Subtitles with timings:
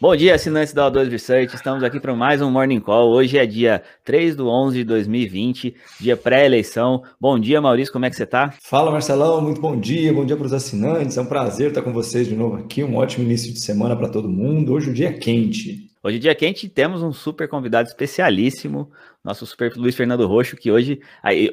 [0.00, 1.56] Bom dia, assinantes da O2 Research.
[1.56, 3.10] Estamos aqui para mais um Morning Call.
[3.10, 7.02] Hoje é dia 3 do 11 de 2020, dia pré-eleição.
[7.20, 8.54] Bom dia, Maurício, como é que você está?
[8.62, 10.12] Fala, Marcelão, muito bom dia.
[10.12, 11.16] Bom dia para os assinantes.
[11.16, 12.84] É um prazer estar com vocês de novo aqui.
[12.84, 14.72] Um ótimo início de semana para todo mundo.
[14.72, 15.90] Hoje o dia é quente.
[16.00, 18.92] Hoje, dia quente, temos um super convidado especialíssimo,
[19.24, 21.00] nosso super Luiz Fernando Roxo, que hoje,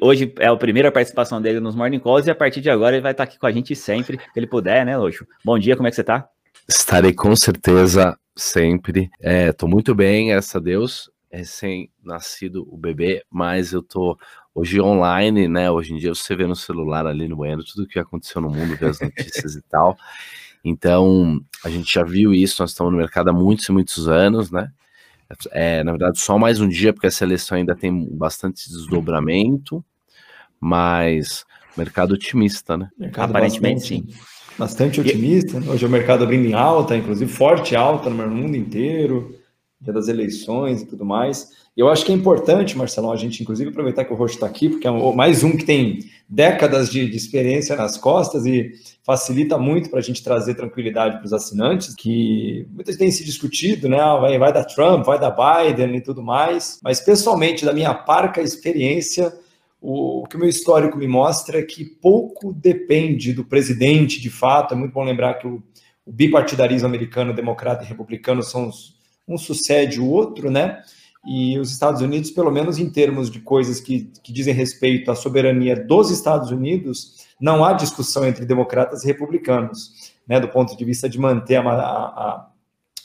[0.00, 3.02] hoje é a primeira participação dele nos Morning Calls e a partir de agora ele
[3.02, 5.26] vai estar aqui com a gente sempre que ele puder, né, Roxo?
[5.44, 6.28] Bom dia, como é que você está?
[6.68, 9.10] Estarei com certeza sempre.
[9.20, 11.10] É, tô muito bem, graças a Deus.
[11.30, 14.18] Recém-nascido o bebê, mas eu tô
[14.54, 15.70] hoje online, né?
[15.70, 18.50] Hoje em dia você vê no celular ali no banheiro tudo o que aconteceu no
[18.50, 19.96] mundo, vê as notícias e tal.
[20.64, 24.50] Então, a gente já viu isso, nós estamos no mercado há muitos e muitos anos,
[24.50, 24.70] né?
[25.50, 29.84] É, na verdade, só mais um dia, porque essa eleição ainda tem bastante desdobramento,
[30.60, 31.44] mas
[31.76, 32.88] mercado otimista, né?
[32.96, 34.06] Mercado Aparentemente, sim
[34.58, 35.58] bastante otimista.
[35.68, 39.34] Hoje o mercado abrindo em alta, inclusive forte alta no mundo inteiro,
[39.80, 41.50] dia das eleições e tudo mais.
[41.76, 44.46] E eu acho que é importante, Marcelão, a gente inclusive aproveitar que o Roxo está
[44.46, 48.72] aqui, porque é mais um que tem décadas de, de experiência nas costas e
[49.04, 53.88] facilita muito para a gente trazer tranquilidade para os assinantes, que muitas têm se discutido,
[53.90, 54.00] né?
[54.00, 56.80] Ah, vai, vai da Trump, vai da Biden e tudo mais.
[56.82, 59.32] Mas pessoalmente, da minha parca experiência,
[59.80, 64.74] o, que o meu histórico me mostra é que pouco depende do presidente, de fato.
[64.74, 65.62] É muito bom lembrar que o,
[66.04, 68.70] o bipartidarismo americano, democrata e republicano, são
[69.28, 70.82] um sucede o outro, né?
[71.26, 75.14] E os Estados Unidos, pelo menos em termos de coisas que, que dizem respeito à
[75.16, 80.40] soberania dos Estados Unidos, não há discussão entre democratas e republicanos, né?
[80.40, 82.48] Do ponto de vista de manter a, a,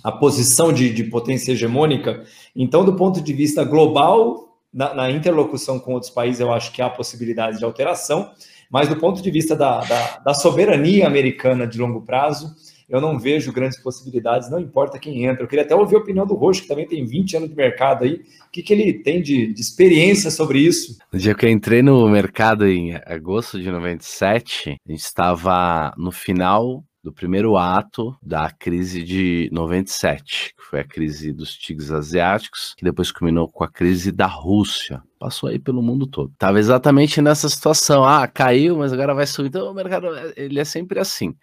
[0.03, 2.23] a posição de, de potência hegemônica.
[2.55, 6.81] Então, do ponto de vista global, na, na, interlocução com outros países, eu acho que
[6.81, 8.31] há possibilidade de alteração,
[8.69, 12.55] mas do ponto de vista da, da, da, soberania americana de longo prazo,
[12.87, 15.43] eu não vejo grandes possibilidades, não importa quem entra.
[15.43, 18.03] Eu queria até ouvir a opinião do Roxo, que também tem 20 anos de mercado
[18.03, 18.15] aí.
[18.47, 20.97] O que, que ele tem de, de experiência sobre isso?
[21.11, 26.11] No dia que eu entrei no mercado em agosto de 97, a gente estava no
[26.11, 32.73] final do primeiro ato da crise de 97, que foi a crise dos tigres asiáticos,
[32.77, 35.01] que depois culminou com a crise da Rússia.
[35.19, 36.31] Passou aí pelo mundo todo.
[36.37, 38.03] Tava exatamente nessa situação.
[38.03, 39.49] Ah, caiu, mas agora vai subir.
[39.49, 41.35] Então o mercado ele é sempre assim.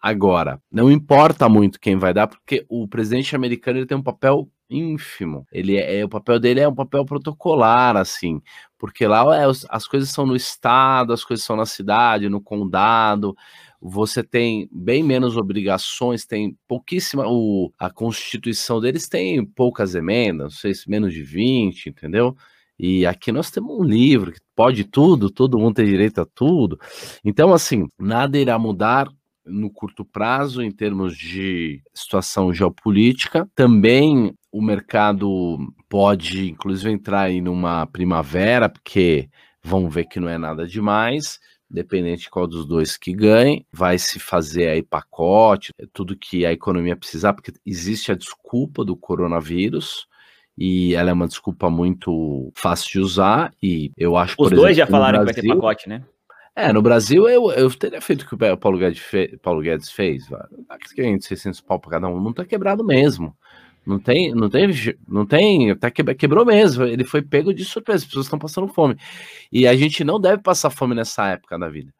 [0.00, 4.48] Agora, não importa muito quem vai dar, porque o presidente americano ele tem um papel
[4.68, 5.46] ínfimo.
[5.50, 8.40] Ele é, é, o papel dele é um papel protocolar, assim,
[8.78, 13.34] porque lá é, as coisas são no estado, as coisas são na cidade, no condado
[13.88, 17.24] você tem bem menos obrigações, tem pouquíssima.
[17.28, 22.36] O, a Constituição deles tem poucas emendas, não sei se menos de 20, entendeu?
[22.76, 26.78] E aqui nós temos um livro que pode tudo, todo mundo tem direito a tudo.
[27.24, 29.08] Então, assim, nada irá mudar
[29.44, 33.48] no curto prazo em termos de situação geopolítica.
[33.54, 35.58] Também o mercado
[35.88, 39.28] pode, inclusive, entrar aí numa primavera, porque
[39.62, 43.98] vão ver que não é nada demais dependente de qual dos dois que ganhe, vai
[43.98, 50.06] se fazer aí pacote, tudo que a economia precisar, porque existe a desculpa do coronavírus,
[50.56, 54.74] e ela é uma desculpa muito fácil de usar, e eu acho, Os dois exemplo,
[54.76, 56.02] já falaram Brasil, que vai ter pacote, né?
[56.58, 59.90] É, no Brasil eu, eu teria feito o que o Paulo Guedes, fe, Paulo Guedes
[59.90, 60.26] fez,
[61.26, 63.36] 600 pau para cada um, não tá quebrado mesmo.
[63.86, 64.68] Não tem, não tem,
[65.06, 66.84] não tem, até quebrou mesmo.
[66.84, 68.96] Ele foi pego de surpresa, as pessoas estão passando fome.
[69.52, 71.94] E a gente não deve passar fome nessa época da vida.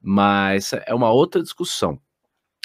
[0.00, 1.98] Mas é uma outra discussão.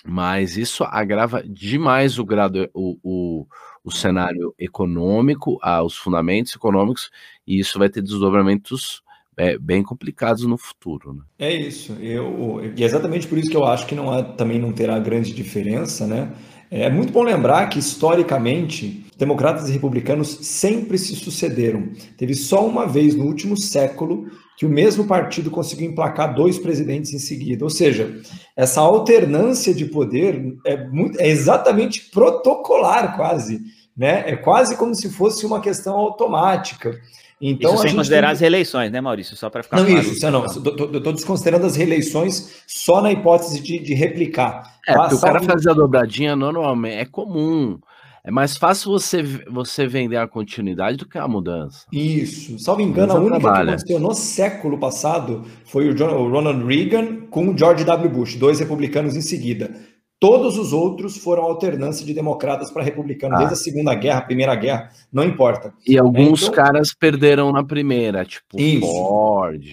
[0.06, 3.47] Mas isso agrava demais o grado, o, o,
[3.84, 7.09] o cenário econômico, os fundamentos econômicos,
[7.46, 9.01] e isso vai ter desdobramentos
[9.36, 11.13] é, bem complicados no futuro.
[11.13, 11.24] Né?
[11.40, 11.94] É isso.
[11.94, 15.00] Eu, e é exatamente por isso que eu acho que não há, também não terá
[15.00, 16.31] grande diferença, né?
[16.72, 21.90] É muito bom lembrar que, historicamente, democratas e republicanos sempre se sucederam.
[22.16, 27.12] Teve só uma vez no último século que o mesmo partido conseguiu emplacar dois presidentes
[27.12, 27.63] em seguida.
[27.63, 28.22] Ou seja,
[28.56, 33.62] essa alternância de poder é, muito, é exatamente protocolar, quase.
[33.97, 34.24] Né?
[34.28, 37.00] É quase como se fosse uma questão automática.
[37.41, 38.33] Então, isso sem considerar tem...
[38.33, 39.36] as reeleições, né, Maurício?
[39.36, 40.01] Só para ficar não, claro.
[40.01, 44.80] Isso, isso não, eu estou desconsiderando as reeleições só na hipótese de, de replicar.
[44.86, 47.80] É, porque o cara fazer a dobradinha normalmente é comum.
[48.24, 51.86] É mais fácil você, você vender a continuidade do que a mudança.
[51.91, 52.59] Isso.
[52.59, 53.65] Salvo engano, a única trabalha.
[53.65, 58.09] que aconteceu no século passado foi o, John, o Ronald Reagan com o George W.
[58.09, 59.74] Bush, dois republicanos em seguida.
[60.19, 63.39] Todos os outros foram alternância de democratas para republicanos, ah.
[63.39, 65.74] desde a Segunda Guerra, Primeira Guerra, não importa.
[65.88, 69.63] E alguns então, caras perderam na primeira, tipo isso, Ford,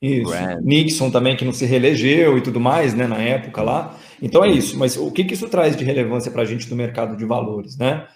[0.00, 0.32] isso.
[0.62, 3.96] Nixon também, que não se reelegeu e tudo mais, né, na época lá.
[4.22, 6.76] Então é isso, mas o que, que isso traz de relevância para a gente no
[6.76, 8.06] mercado de valores, né?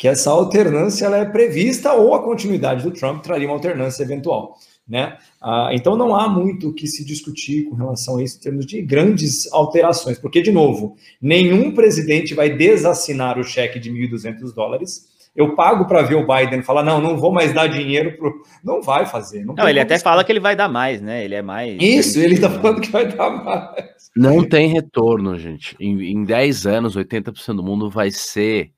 [0.00, 4.56] que essa alternância ela é prevista ou a continuidade do Trump traria uma alternância eventual.
[4.90, 5.16] Né?
[5.40, 8.66] Ah, então não há muito o que se discutir com relação a isso em termos
[8.66, 15.08] de grandes alterações, porque, de novo, nenhum presidente vai desassinar o cheque de 1.200 dólares.
[15.36, 18.42] Eu pago para ver o Biden falar, não, não vou mais dar dinheiro pro.
[18.64, 19.44] Não vai fazer.
[19.44, 21.24] Não, não ele até fala que ele vai dar mais, né?
[21.24, 21.80] Ele é mais.
[21.80, 24.10] Isso, ele está falando que vai dar mais.
[24.16, 25.76] Não tem retorno, gente.
[25.78, 28.72] Em, em 10 anos, 80% do mundo vai ser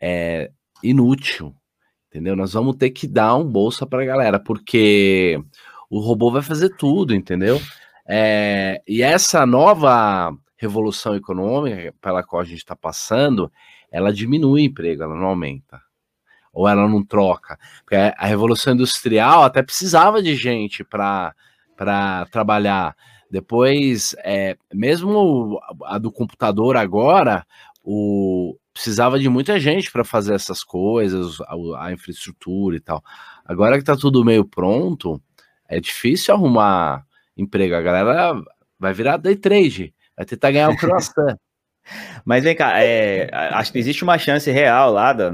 [0.00, 0.50] é,
[0.84, 1.52] inútil.
[2.08, 2.34] Entendeu?
[2.34, 5.38] Nós vamos ter que dar um bolsa para a galera, porque
[5.90, 7.60] o robô vai fazer tudo, entendeu?
[8.06, 13.50] É, e essa nova revolução econômica pela qual a gente está passando,
[13.90, 15.80] ela diminui o emprego, ela não aumenta.
[16.52, 17.58] Ou ela não troca.
[17.84, 21.34] Porque a revolução industrial até precisava de gente para
[22.32, 22.96] trabalhar.
[23.30, 27.46] Depois, é, mesmo a do computador agora,
[27.84, 33.02] o, precisava de muita gente para fazer essas coisas, a, a, infraestrutura e tal.
[33.44, 35.20] Agora que está tudo meio pronto,
[35.68, 37.04] é difícil arrumar
[37.36, 37.74] emprego.
[37.74, 38.40] A galera
[38.78, 41.36] vai virar day trade, vai tentar ganhar o croissant.
[42.24, 45.32] Mas vem cá, é, acho que existe uma chance real lá, da,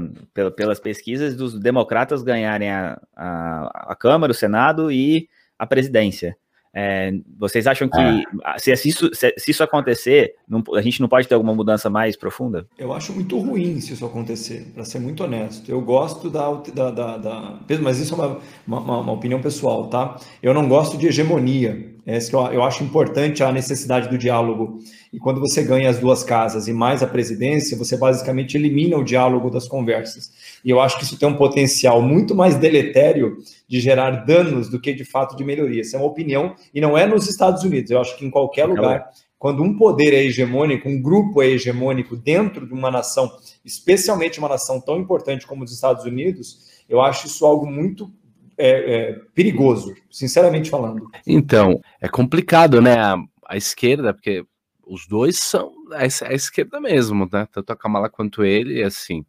[0.57, 6.35] pelas pesquisas, dos democratas ganharem a, a, a Câmara, o Senado e a presidência.
[6.77, 8.57] É, vocês acham que é.
[8.57, 12.17] se, isso, se, se, isso acontecer, não, a gente não pode ter alguma mudança mais
[12.17, 12.67] profunda?
[12.77, 15.71] Eu acho muito ruim se isso acontecer, para ser muito honesto.
[15.71, 17.59] Eu gosto da, da, da, da.
[17.81, 20.17] mas isso é uma, uma, uma, opinião pessoal, tá?
[20.43, 21.94] Eu não gosto de hegemonia.
[22.05, 24.79] É isso que eu, eu acho importante a necessidade do diálogo.
[25.11, 29.03] E quando você ganha as duas casas e mais a presidência, você basicamente elimina o
[29.03, 30.31] diálogo das conversas.
[30.63, 33.37] E eu acho que isso tem um potencial muito mais deletério
[33.67, 35.81] de gerar danos do que de fato de melhoria.
[35.81, 37.89] Essa é uma opinião e não é nos Estados Unidos.
[37.89, 39.09] Eu acho que em qualquer lugar,
[39.39, 43.31] quando um poder é hegemônico, um grupo é hegemônico dentro de uma nação,
[43.63, 48.11] especialmente uma nação tão importante como os Estados Unidos, eu acho isso algo muito
[48.57, 51.09] é, é, perigoso, sinceramente falando.
[51.25, 52.97] Então, é complicado, né?
[52.97, 53.17] A,
[53.47, 54.45] a esquerda, porque
[54.85, 57.47] os dois são a, a, esquerda mesmo, né?
[57.51, 59.25] Tanto a Kamala quanto ele, assim,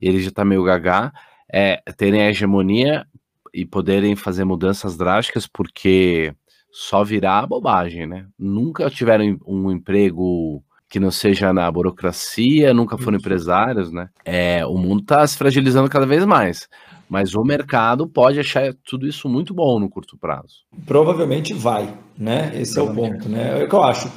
[0.00, 1.12] ele já tá meio gagá,
[1.52, 3.06] é, terem a hegemonia
[3.52, 6.34] e poderem fazer mudanças drásticas, porque
[6.70, 8.26] só virá bobagem, né?
[8.38, 13.26] Nunca tiveram um emprego que não seja na burocracia, nunca foram Isso.
[13.26, 14.08] empresários, né?
[14.24, 16.68] É, o mundo está se fragilizando cada vez mais.
[17.12, 20.64] Mas o mercado pode achar tudo isso muito bom no curto prazo.
[20.86, 22.50] Provavelmente vai, né?
[22.54, 23.60] Esse é o ponto, né?
[23.60, 24.10] É o que eu acho.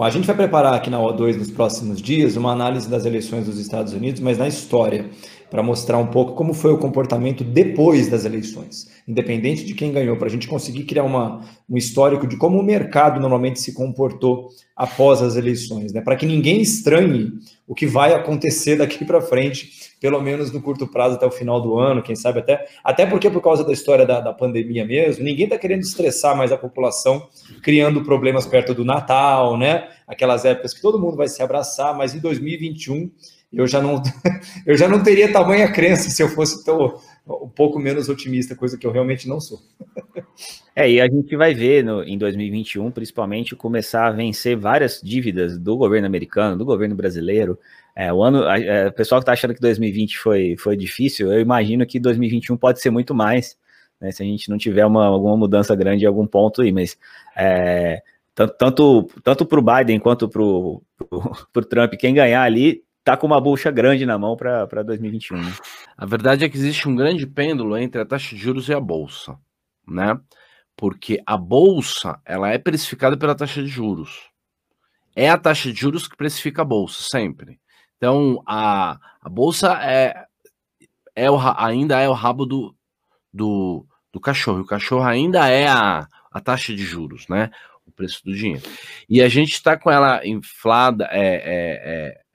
[0.00, 3.58] A gente vai preparar aqui na O2 nos próximos dias uma análise das eleições dos
[3.58, 5.10] Estados Unidos, mas na história
[5.50, 10.16] para mostrar um pouco como foi o comportamento depois das eleições, independente de quem ganhou,
[10.16, 14.48] para a gente conseguir criar uma, um histórico de como o mercado normalmente se comportou
[14.74, 16.00] após as eleições, né?
[16.00, 17.32] para que ninguém estranhe
[17.66, 21.60] o que vai acontecer daqui para frente, pelo menos no curto prazo até o final
[21.60, 25.24] do ano, quem sabe até, até porque por causa da história da, da pandemia mesmo,
[25.24, 27.26] ninguém está querendo estressar mais a população,
[27.62, 29.88] criando problemas perto do Natal, né?
[30.06, 33.10] Aquelas épocas que todo mundo vai se abraçar, mas em 2021
[33.56, 34.02] eu já não,
[34.66, 38.76] eu já não teria tamanha crença se eu fosse tão, um pouco menos otimista, coisa
[38.76, 39.58] que eu realmente não sou.
[40.74, 45.58] É, e a gente vai ver no, em 2021, principalmente, começar a vencer várias dívidas
[45.58, 47.58] do governo americano, do governo brasileiro.
[47.94, 51.86] É, o ano, é, pessoal que está achando que 2020 foi, foi difícil, eu imagino
[51.86, 53.56] que 2021 pode ser muito mais,
[53.98, 56.98] né, se a gente não tiver uma, alguma mudança grande em algum ponto aí, mas
[57.34, 58.02] é,
[58.34, 60.82] tanto, tanto, tanto para o Biden quanto para o
[61.70, 65.40] Trump, quem ganhar ali tá com uma bucha grande na mão para 2021.
[65.40, 65.52] Né?
[65.96, 68.80] A verdade é que existe um grande pêndulo entre a taxa de juros e a
[68.80, 69.38] bolsa,
[69.86, 70.18] né?
[70.76, 74.28] Porque a bolsa, ela é precificada pela taxa de juros.
[75.14, 77.60] É a taxa de juros que precifica a bolsa, sempre.
[77.96, 80.26] Então, a, a bolsa é,
[81.14, 82.74] é o, ainda é o rabo do,
[83.32, 84.62] do, do cachorro.
[84.62, 87.52] O cachorro ainda é a, a taxa de juros, né?
[87.86, 88.68] O preço do dinheiro.
[89.08, 92.25] E a gente está com ela inflada, é, é, é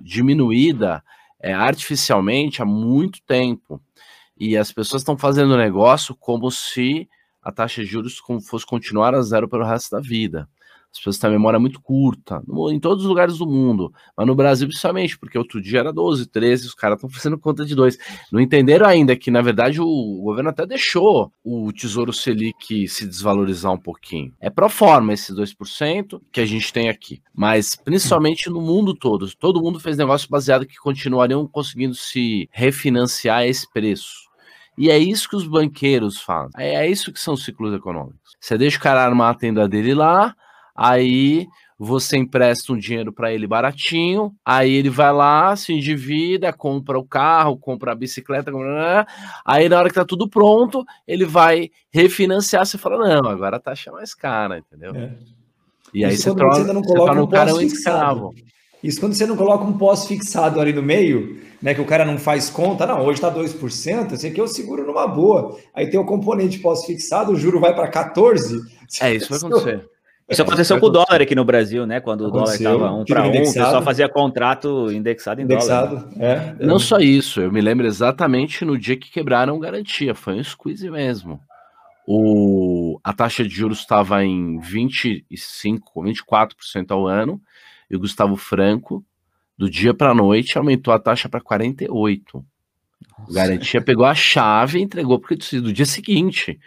[0.00, 1.02] diminuída
[1.40, 3.80] é, artificialmente há muito tempo.
[4.36, 7.08] E as pessoas estão fazendo negócio como se
[7.42, 10.48] a taxa de juros fosse continuar a zero pelo resto da vida.
[10.92, 12.42] As pessoas têm a memória muito curta,
[12.72, 16.26] em todos os lugares do mundo, mas no Brasil principalmente, porque outro dia era 12,
[16.26, 17.96] 13, os caras estão fazendo conta de dois.
[18.32, 23.72] Não entenderam ainda que, na verdade, o governo até deixou o Tesouro Selic se desvalorizar
[23.72, 24.34] um pouquinho.
[24.40, 29.32] É pro forma esses 2% que a gente tem aqui, mas principalmente no mundo todo.
[29.36, 34.29] Todo mundo fez negócio baseado que continuariam conseguindo se refinanciar a esse preço.
[34.80, 36.52] E é isso que os banqueiros fazem.
[36.56, 38.18] É isso que são ciclos econômicos.
[38.40, 40.34] Você deixa o cara armar a tenda dele lá,
[40.82, 41.46] Aí
[41.78, 47.04] você empresta um dinheiro para ele baratinho, aí ele vai lá, se endivida, compra o
[47.04, 49.06] carro, compra a bicicleta, compra...
[49.44, 53.60] aí na hora que tá tudo pronto, ele vai refinanciar, você fala, não, agora a
[53.60, 54.94] taxa é mais cara, entendeu?
[54.94, 55.12] É.
[55.92, 58.34] E aí você troca, você, não você torna um cara um escravo.
[58.82, 62.18] Isso quando você não coloca um pós-fixado ali no meio, né, que o cara não
[62.18, 65.58] faz conta, não, hoje está 2%, esse aqui eu seguro numa boa.
[65.74, 68.60] Aí tem o componente pós-fixado, o juro vai para 14%.
[69.02, 69.88] É, isso vai acontecer.
[70.30, 72.00] Isso aconteceu com o dólar aqui no Brasil, né?
[72.00, 75.96] Quando aconteceu, o dólar estava um para um, você só fazia contrato indexado em indexado,
[75.96, 76.12] dólar.
[76.20, 76.64] É, é.
[76.64, 80.88] Não só isso, eu me lembro exatamente no dia que quebraram garantia, foi um squeeze
[80.88, 81.40] mesmo.
[82.06, 87.40] O, a taxa de juros estava em 25, 24% ao ano,
[87.90, 89.04] e o Gustavo Franco,
[89.58, 92.44] do dia para a noite, aumentou a taxa para 48%.
[93.18, 93.32] Nossa.
[93.32, 96.58] Garantia pegou a chave e entregou porque do dia seguinte.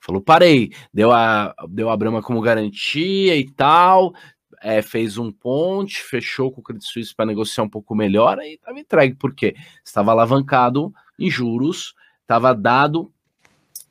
[0.00, 4.12] Falou, parei, deu a, deu a Brama como garantia e tal,
[4.60, 8.54] é, fez um ponte, fechou com o Credit Suisse para negociar um pouco melhor, aí
[8.54, 13.12] estava entregue, porque estava alavancado em juros, estava dado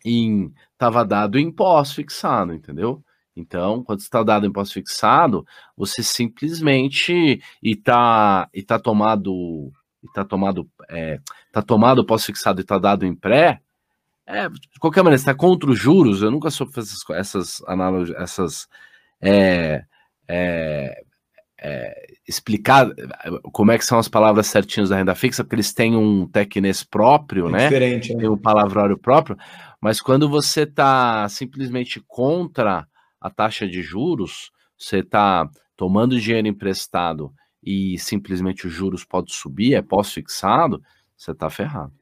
[0.04, 3.04] em estava dado em pós-fixado, entendeu?
[3.36, 5.46] Então, quando está dado em pós-fixado,
[5.76, 9.72] você simplesmente e tá e tá tomado
[10.04, 11.20] e tá tomado é,
[11.52, 13.62] tá tomado pós-fixado e tá dado em pré,
[14.26, 18.12] é, de qualquer maneira, está contra os juros, eu nunca soube fazer essas, essas análogas,
[18.12, 18.68] essas.
[19.22, 19.84] É,
[20.28, 21.04] é,
[21.64, 21.94] é,
[22.28, 22.90] explicar
[23.52, 26.84] como é que são as palavras certinhas da renda fixa, porque eles têm um tecnês
[26.84, 27.64] próprio, é né?
[27.66, 28.22] Diferente, né?
[28.22, 29.38] Tem um palavrário próprio,
[29.80, 32.88] mas quando você está simplesmente contra
[33.22, 35.48] a taxa de juros, você está
[35.78, 37.32] tomando dinheiro emprestado
[37.64, 40.82] e simplesmente os juros podem subir, é pós-fixado,
[41.16, 41.94] você está ferrado.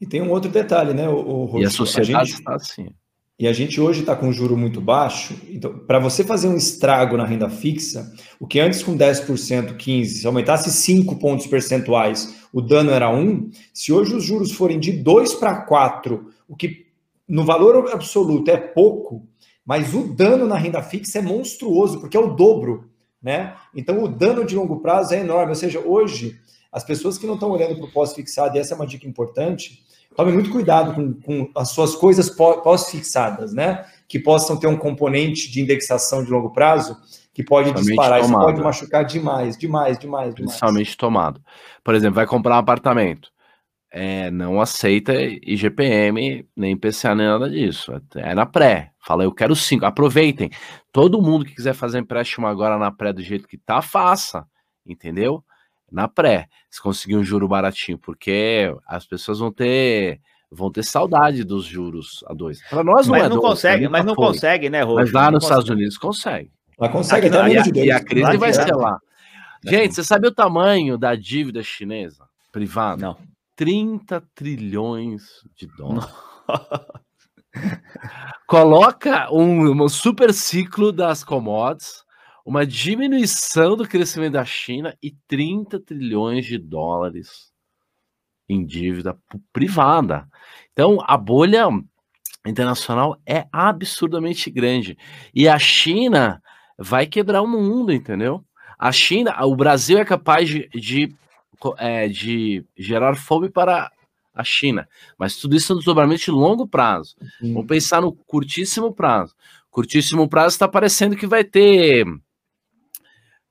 [0.00, 2.90] E tem um outro detalhe, né, o, o E a sociedade está assim.
[3.38, 5.34] E a gente hoje está com um juro muito baixo.
[5.50, 10.04] Então, para você fazer um estrago na renda fixa, o que antes com 10%, 15%,
[10.06, 14.90] se aumentasse 5 pontos percentuais, o dano era 1, se hoje os juros forem de
[14.90, 16.86] 2 para 4, o que
[17.28, 19.28] no valor absoluto é pouco,
[19.66, 22.88] mas o dano na renda fixa é monstruoso, porque é o dobro.
[23.20, 23.54] Né?
[23.74, 25.48] Então, o dano de longo prazo é enorme.
[25.48, 26.38] Ou seja, hoje,
[26.70, 29.82] as pessoas que não estão olhando para o pós-fixado, e essa é uma dica importante,
[30.14, 33.84] tome muito cuidado com, com as suas coisas pós-fixadas, né?
[34.06, 36.96] Que possam ter um componente de indexação de longo prazo
[37.34, 40.34] que pode disparar, isso pode machucar demais, demais, demais, demais.
[40.34, 41.42] Principalmente tomado.
[41.84, 43.30] Por exemplo, vai comprar um apartamento.
[43.92, 47.92] É, não aceita IGPM, nem PCA, nem nada disso.
[48.14, 48.92] É na pré.
[49.06, 49.86] Fala, eu quero cinco.
[49.86, 50.50] Aproveitem.
[50.90, 54.44] Todo mundo que quiser fazer empréstimo agora na pré do jeito que tá, faça.
[54.84, 55.44] Entendeu?
[55.90, 60.20] na pré, se conseguir um juro baratinho, porque as pessoas vão ter
[60.50, 62.62] vão ter saudade dos juros a dois.
[62.68, 64.26] Para nós não mas é não dois, consegue, mas não foi.
[64.26, 65.04] consegue, né, Roger?
[65.04, 66.50] Mas lá nos Estados Unidos consegue.
[66.78, 68.98] Lá consegue, Aqui, e, a, e a crise lá vai ser lá.
[69.64, 73.02] Gente, você sabe o tamanho da dívida chinesa privada?
[73.02, 73.16] Não.
[73.56, 76.08] 30 trilhões de dólares.
[78.46, 82.06] Coloca um, um super ciclo das commodities
[82.46, 87.52] uma diminuição do crescimento da China e 30 trilhões de dólares
[88.48, 89.18] em dívida
[89.52, 90.28] privada.
[90.72, 91.66] Então, a bolha
[92.46, 94.96] internacional é absurdamente grande.
[95.34, 96.40] E a China
[96.78, 98.44] vai quebrar o mundo, entendeu?
[98.78, 101.12] A China, o Brasil é capaz de, de,
[101.78, 103.90] é, de gerar fome para
[104.36, 104.86] a China,
[105.18, 107.16] mas tudo isso é um desdobramento de longo prazo.
[107.40, 109.34] Vamos pensar no curtíssimo prazo.
[109.70, 112.04] Curtíssimo prazo está parecendo que vai ter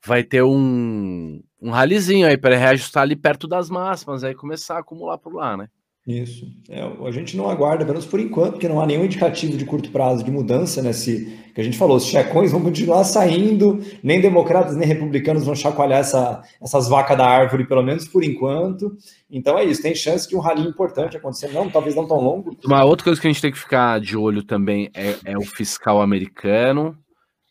[0.05, 4.79] vai ter um, um ralizinho aí para reajustar ali perto das máximas, aí começar a
[4.79, 5.67] acumular por lá, né?
[6.07, 6.45] Isso.
[6.69, 9.65] É, a gente não aguarda, pelo menos por enquanto, porque não há nenhum indicativo de
[9.65, 10.93] curto prazo de mudança, né?
[10.93, 15.55] Se, que a gente falou, os checões vão continuar saindo, nem democratas nem republicanos vão
[15.55, 18.95] chacoalhar essa, essas vacas da árvore, pelo menos por enquanto.
[19.31, 22.55] Então é isso, tem chance de um rally importante acontecer, não, talvez não tão longo.
[22.63, 25.41] Uma outra coisa que a gente tem que ficar de olho também é, é o
[25.41, 26.95] fiscal americano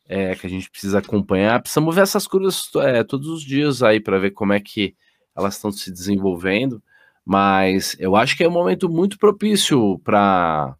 [0.09, 1.61] é, que a gente precisa acompanhar.
[1.61, 4.95] Precisamos ver essas curvas é, todos os dias aí para ver como é que
[5.37, 6.81] elas estão se desenvolvendo.
[7.25, 10.77] Mas eu acho que é um momento muito propício para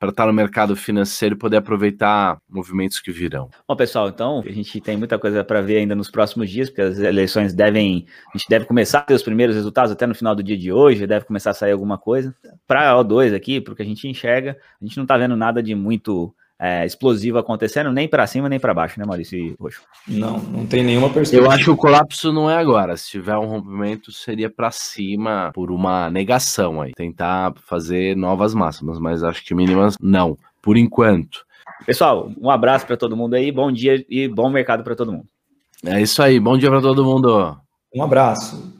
[0.00, 3.50] para estar no mercado financeiro e poder aproveitar movimentos que virão.
[3.68, 6.80] Bom, pessoal, então a gente tem muita coisa para ver ainda nos próximos dias, porque
[6.80, 10.34] as eleições devem, a gente deve começar a ter os primeiros resultados até no final
[10.34, 12.34] do dia de hoje, deve começar a sair alguma coisa.
[12.66, 15.74] Para a O2 aqui, porque a gente enxerga, a gente não está vendo nada de
[15.74, 19.80] muito é, explosivo acontecendo, nem para cima nem para baixo, né, Maurício e Roxo?
[20.06, 21.46] Não, não tem nenhuma perspectiva.
[21.46, 22.96] Eu acho que o colapso não é agora.
[22.98, 26.92] Se tiver um rompimento, seria para cima por uma negação aí.
[26.92, 31.46] Tentar fazer novas máximas, mas acho que mínimas não, por enquanto.
[31.86, 35.26] Pessoal, um abraço para todo mundo aí, bom dia e bom mercado para todo mundo.
[35.84, 36.38] É isso aí.
[36.38, 37.56] Bom dia para todo mundo.
[37.94, 38.79] Um abraço.